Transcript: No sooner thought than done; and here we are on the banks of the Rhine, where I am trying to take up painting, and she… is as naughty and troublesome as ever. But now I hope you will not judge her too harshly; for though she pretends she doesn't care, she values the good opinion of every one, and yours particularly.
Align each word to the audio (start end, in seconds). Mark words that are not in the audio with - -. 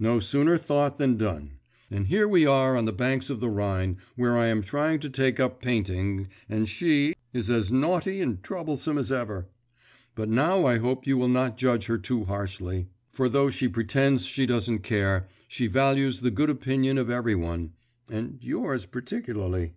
No 0.00 0.18
sooner 0.18 0.58
thought 0.58 0.98
than 0.98 1.16
done; 1.16 1.52
and 1.92 2.08
here 2.08 2.26
we 2.26 2.44
are 2.44 2.76
on 2.76 2.86
the 2.86 2.92
banks 2.92 3.30
of 3.30 3.38
the 3.38 3.48
Rhine, 3.48 3.98
where 4.16 4.36
I 4.36 4.46
am 4.48 4.64
trying 4.64 4.98
to 4.98 5.08
take 5.08 5.38
up 5.38 5.62
painting, 5.62 6.26
and 6.48 6.68
she… 6.68 7.14
is 7.32 7.48
as 7.50 7.70
naughty 7.70 8.20
and 8.20 8.42
troublesome 8.42 8.98
as 8.98 9.12
ever. 9.12 9.48
But 10.16 10.28
now 10.28 10.66
I 10.66 10.78
hope 10.78 11.06
you 11.06 11.16
will 11.16 11.28
not 11.28 11.56
judge 11.56 11.86
her 11.86 11.98
too 11.98 12.24
harshly; 12.24 12.88
for 13.12 13.28
though 13.28 13.48
she 13.48 13.68
pretends 13.68 14.24
she 14.26 14.44
doesn't 14.44 14.80
care, 14.80 15.28
she 15.46 15.68
values 15.68 16.18
the 16.20 16.32
good 16.32 16.50
opinion 16.50 16.98
of 16.98 17.08
every 17.08 17.36
one, 17.36 17.74
and 18.10 18.40
yours 18.42 18.86
particularly. 18.86 19.74